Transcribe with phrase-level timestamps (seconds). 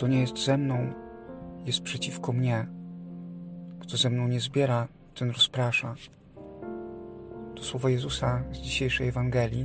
[0.00, 0.92] Kto nie jest ze mną,
[1.64, 2.66] jest przeciwko mnie.
[3.80, 5.94] Kto ze mną nie zbiera, ten rozprasza.
[7.54, 9.64] To słowa Jezusa z dzisiejszej Ewangelii,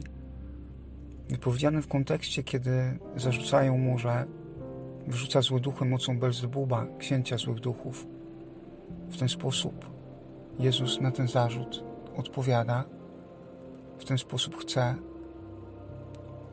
[1.29, 4.25] wypowiedziane w kontekście, kiedy zarzucają mu, że
[5.07, 8.07] wyrzuca złe duchy mocą Belzebuba, księcia złych duchów.
[9.09, 9.85] W ten sposób
[10.59, 11.83] Jezus na ten zarzut
[12.17, 12.83] odpowiada.
[13.97, 14.95] W ten sposób chce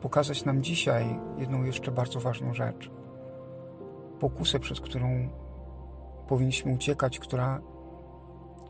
[0.01, 3.02] pokazać nam dzisiaj jedną jeszcze bardzo ważną rzecz.
[4.23, 5.29] Pokusę, przed którą
[6.27, 7.61] powinniśmy uciekać, która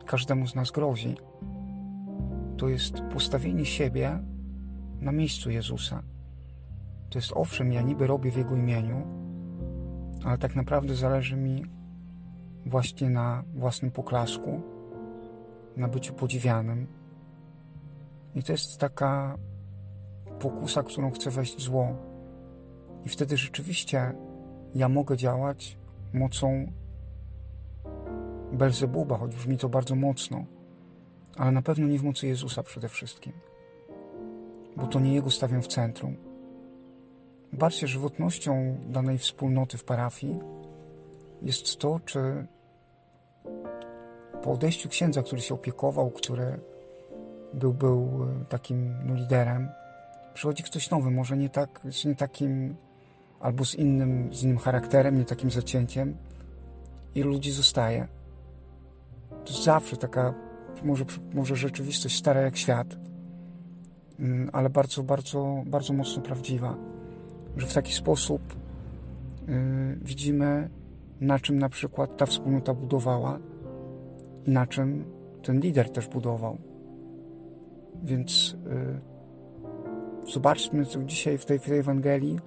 [0.06, 1.16] każdemu z nas grozi.
[2.56, 4.18] To jest postawienie siebie
[5.00, 6.02] na miejscu Jezusa.
[7.10, 9.06] To jest owszem, ja niby robię w Jego imieniu,
[10.24, 11.64] ale tak naprawdę zależy mi
[12.66, 14.62] właśnie na własnym poklasku,
[15.76, 16.86] na byciu podziwianym.
[18.34, 19.38] I to jest taka
[20.40, 21.88] pokusa, którą chce wejść zło.
[23.04, 24.14] I wtedy rzeczywiście
[24.74, 25.76] ja mogę działać
[26.12, 26.72] mocą
[28.52, 30.44] Belzebuba, choć brzmi to bardzo mocno,
[31.36, 33.32] ale na pewno nie w mocy Jezusa przede wszystkim,
[34.76, 36.16] bo to nie Jego stawiam w centrum.
[37.52, 40.40] Bardziej żywotnością danej wspólnoty w parafii
[41.42, 42.46] jest to, czy
[44.42, 46.60] po odejściu księdza, który się opiekował, który
[47.52, 49.68] był, był takim no, liderem,
[50.34, 52.76] przychodzi ktoś nowy, może nie, tak, nie takim,
[53.44, 56.16] albo z innym, z innym charakterem, nie takim zacięciem,
[57.14, 58.08] i ludzi zostaje.
[59.44, 60.34] To zawsze taka,
[60.84, 61.04] może,
[61.34, 62.96] może rzeczywistość stara jak świat,
[64.52, 66.76] ale bardzo, bardzo, bardzo mocno prawdziwa,
[67.56, 68.42] że w taki sposób
[69.48, 69.54] yy,
[70.02, 70.70] widzimy,
[71.20, 73.38] na czym na przykład ta wspólnota budowała
[74.46, 75.04] i na czym
[75.42, 76.58] ten lider też budował.
[78.04, 78.56] Więc
[80.24, 82.38] yy, zobaczmy, co dzisiaj w tej, w tej Ewangelii,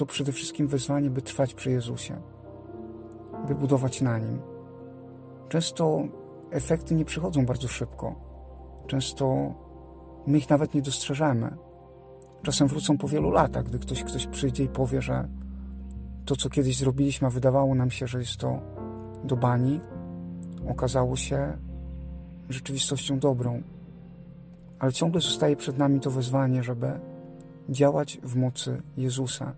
[0.00, 2.16] to przede wszystkim wezwanie, by trwać przy Jezusie,
[3.48, 4.40] by budować na Nim.
[5.48, 6.02] Często
[6.50, 8.14] efekty nie przychodzą bardzo szybko.
[8.86, 9.54] Często
[10.26, 11.56] my ich nawet nie dostrzeżemy.
[12.42, 15.28] Czasem wrócą po wielu latach, gdy ktoś, ktoś przyjdzie i powie, że
[16.24, 18.60] to, co kiedyś zrobiliśmy, a wydawało nam się, że jest to
[19.24, 19.80] do bani,
[20.68, 21.58] okazało się
[22.48, 23.62] rzeczywistością dobrą.
[24.78, 27.00] Ale ciągle zostaje przed nami to wezwanie, żeby
[27.68, 29.54] działać w mocy Jezusa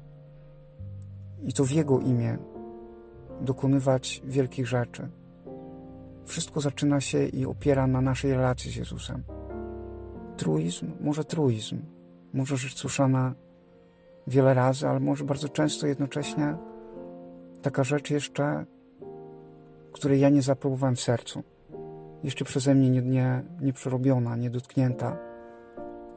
[1.45, 2.39] i to w Jego imię
[3.41, 5.09] dokonywać wielkich rzeczy.
[6.25, 9.23] Wszystko zaczyna się i opiera na naszej relacji z Jezusem.
[10.37, 11.79] Truizm, może truizm,
[12.33, 13.35] może rzecz słyszana
[14.27, 16.57] wiele razy, ale może bardzo często jednocześnie
[17.63, 18.67] taka rzecz jeszcze,
[19.93, 21.43] której ja nie zapróbowałem w sercu.
[22.23, 25.19] Jeszcze przeze mnie nie, nie, nie przerobiona, nie dotknięta,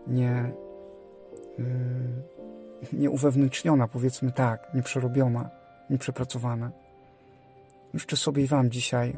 [0.08, 0.54] nie,
[1.58, 1.66] yy,
[2.94, 5.50] nie uwewnętrzniona, powiedzmy tak, nie przerobiona,
[5.90, 6.72] nie przepracowana.
[7.94, 9.16] Życzę sobie i Wam dzisiaj,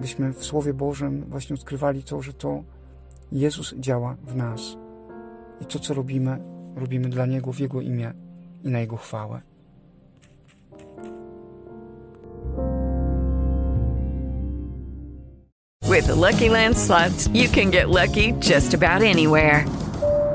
[0.00, 2.62] byśmy w Słowie Bożym właśnie odkrywali to, że to
[3.32, 4.60] Jezus działa w nas.
[5.60, 6.38] I to, co robimy,
[6.76, 8.12] robimy dla Niego w Jego imię
[8.64, 9.40] i na Jego chwałę.
[15.82, 19.83] With the Lucky Land slots, you can get lucky just about anywhere.